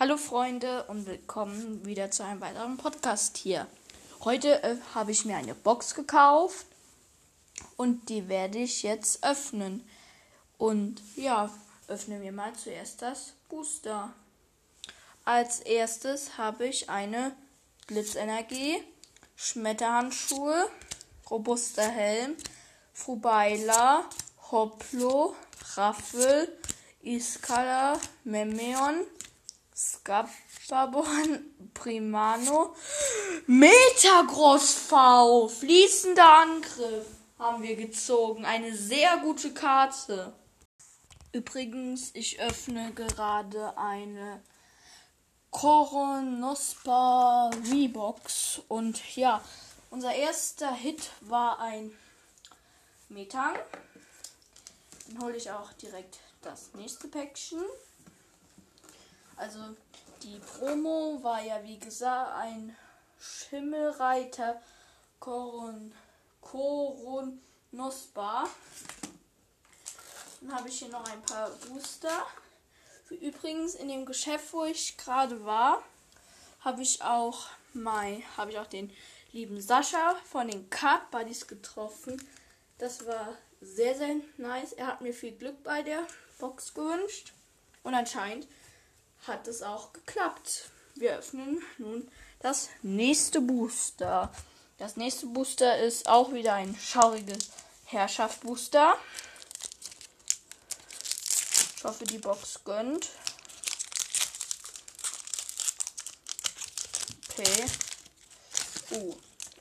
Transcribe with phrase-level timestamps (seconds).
[0.00, 3.66] Hallo Freunde und willkommen wieder zu einem weiteren Podcast hier.
[4.20, 6.66] Heute äh, habe ich mir eine Box gekauft
[7.76, 9.84] und die werde ich jetzt öffnen.
[10.56, 11.50] Und ja,
[11.88, 14.12] öffnen wir mal zuerst das Booster.
[15.24, 17.34] Als erstes habe ich eine
[17.88, 18.80] Blitzenergie,
[19.34, 20.70] Schmetterhandschuhe,
[21.28, 22.36] robuster Helm,
[22.92, 24.08] Frubaila,
[24.52, 25.34] Hoplo,
[25.74, 26.56] Raffel,
[27.02, 29.04] Iskala, Memeon,
[29.78, 32.74] Skapabon, Primano,
[33.46, 37.06] Metagross V, fließender Angriff
[37.38, 38.44] haben wir gezogen.
[38.44, 40.32] Eine sehr gute Karte.
[41.30, 44.42] Übrigens, ich öffne gerade eine
[45.52, 48.62] Koronospa V-Box.
[48.66, 49.40] Und ja,
[49.90, 51.96] unser erster Hit war ein
[53.08, 53.56] Metang.
[55.06, 57.62] Dann hole ich auch direkt das nächste Päckchen.
[59.38, 59.60] Also
[60.22, 62.76] die Promo war ja wie gesagt ein
[63.20, 64.60] Schimmelreiter
[65.20, 65.94] Koron
[66.40, 67.28] Koronospa.
[70.40, 72.26] Dann habe ich hier noch ein paar Booster.
[73.10, 75.82] Übrigens in dem Geschäft, wo ich gerade war,
[76.60, 78.92] habe ich auch mein, habe ich auch den
[79.32, 82.20] lieben Sascha von den Card Buddies getroffen.
[82.78, 84.72] Das war sehr, sehr nice.
[84.72, 86.06] Er hat mir viel Glück bei der
[86.38, 87.32] Box gewünscht.
[87.82, 88.46] Und anscheinend
[89.26, 90.70] hat es auch geklappt.
[90.94, 94.32] Wir öffnen nun das nächste Booster.
[94.78, 97.50] Das nächste Booster ist auch wieder ein schauriges
[97.86, 98.96] Herrschaft-Booster.
[101.76, 103.08] Ich hoffe, die Box gönnt.
[107.30, 107.66] Okay.
[108.90, 109.14] Uh.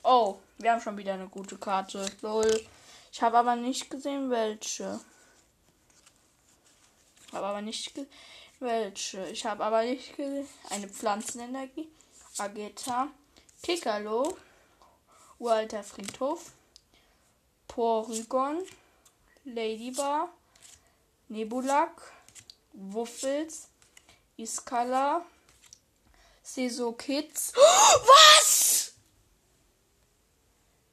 [0.04, 2.06] Oh, wir haben schon wieder eine gute Karte.
[2.22, 2.66] Lol.
[3.12, 5.00] Ich habe aber nicht gesehen, welche.
[7.32, 8.10] Habe aber nicht gesehen
[8.60, 9.26] welche?
[9.30, 10.48] Ich habe aber nicht gesehen.
[10.70, 11.88] Eine Pflanzenenergie.
[12.38, 13.10] Ageta.
[13.62, 14.38] Kikalo.
[15.40, 16.52] Uralter Friedhof.
[17.68, 18.64] Porygon.
[19.46, 20.30] Ladybar.
[21.30, 22.14] Nebulak.
[22.74, 23.70] Wuffels.
[24.38, 25.26] Iskala.
[26.44, 27.54] Seso Kids.
[27.56, 28.94] Was?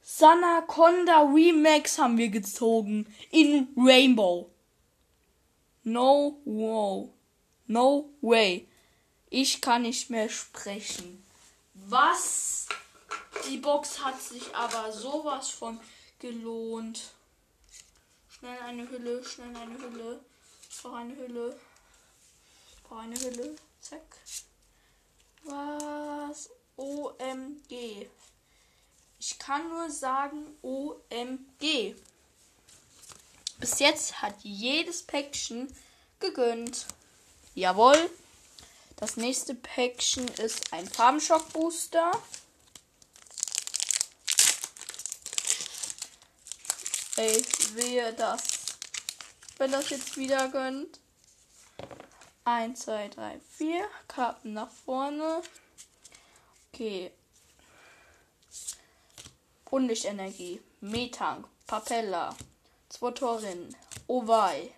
[0.01, 3.07] Sanaconda Remax haben wir gezogen.
[3.31, 4.51] In Rainbow.
[5.83, 7.14] No, wow.
[7.67, 8.69] No way.
[9.31, 11.25] Ich kann nicht mehr sprechen.
[11.75, 12.67] Was?
[13.49, 15.81] Die Box hat sich aber sowas von
[16.19, 17.13] gelohnt.
[18.29, 20.21] Schnell eine Hülle, schnell eine Hülle.
[20.83, 21.59] Noch eine Hülle.
[22.91, 23.57] Noch eine Hülle.
[23.81, 24.19] Zack.
[25.45, 26.51] Was?
[26.77, 28.09] OMG.
[29.19, 31.95] Ich kann nur sagen OMG.
[33.59, 35.75] Bis jetzt hat jedes Päckchen
[36.21, 36.87] gegönnt.
[37.55, 38.11] Jawohl.
[38.97, 42.11] Das nächste Päckchen ist ein Farbenschock Booster.
[47.17, 47.45] Ey,
[47.77, 48.43] sehe das.
[49.59, 50.99] Wenn das jetzt wieder gönnt.
[52.45, 53.89] 1, 2, 3, 4.
[54.09, 55.43] Karten nach vorne.
[56.73, 57.13] Okay.
[59.71, 60.61] Unlichtenergie.
[60.81, 61.47] Metang.
[61.67, 62.37] Papella.
[62.89, 63.75] Zwotorin.
[64.09, 64.75] Ovai.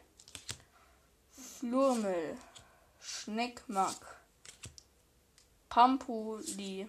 [1.59, 2.37] Flurmel.
[3.09, 4.19] Schneckmack,
[5.69, 6.89] Pampuli,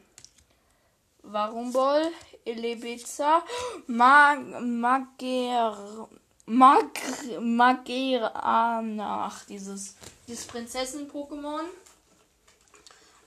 [1.22, 2.12] Warumbol,
[2.44, 3.44] Elebeza,
[3.86, 6.10] Mag Mager,
[6.48, 7.00] Mag
[7.40, 9.94] Mageranach, dieses,
[10.28, 11.66] dieses Prinzessin-Pokémon.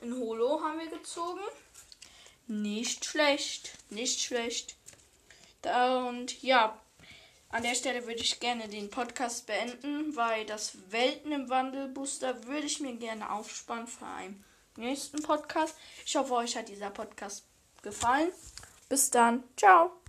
[0.03, 1.43] In Holo haben wir gezogen.
[2.49, 4.75] Nicht schlecht, nicht schlecht.
[5.62, 6.77] Und ja,
[7.50, 12.44] an der Stelle würde ich gerne den Podcast beenden, weil das Welten im Wandel Booster
[12.44, 14.44] würde ich mir gerne aufspannen für einen
[14.77, 15.77] nächsten Podcast.
[16.06, 17.44] Ich hoffe, euch hat dieser Podcast
[17.83, 18.31] gefallen.
[18.89, 19.43] Bis dann.
[19.56, 19.91] Ciao.